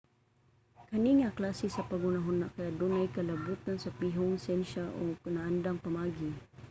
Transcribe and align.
kani 0.89 1.09
nga 1.19 1.35
klase 1.37 1.67
sa 1.71 1.87
paghuna-huna 1.89 2.45
kay 2.53 2.65
adunay 2.71 3.05
kalabotan 3.15 3.77
sa 3.81 3.93
pihong 3.99 4.35
siyensya 4.43 4.83
o 4.99 5.01
mga 5.11 5.29
naandang 5.35 5.79
pamaagi 5.85 6.29